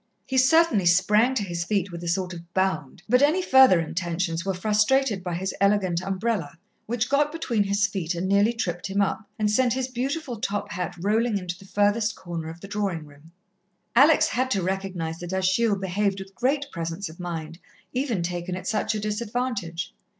[0.25, 4.43] He certainly sprang to his feet with a sort of bound, but any further intentions
[4.43, 8.99] were frustrated by his elegant umbrella, which got between his feet and nearly tripped him
[8.99, 13.05] up, and sent his beautiful top hat rolling into the furthest corner of the drawing
[13.05, 13.31] room.
[13.95, 17.59] Alex had to recognize that Achille behaved with great presence of mind,
[17.93, 19.93] even taken at such a disadvantage.